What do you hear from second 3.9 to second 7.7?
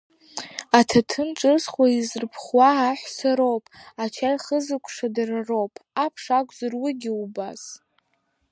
ачаи хызыҟәшәо дара роуп, аԥш акәзар, уигьы убас.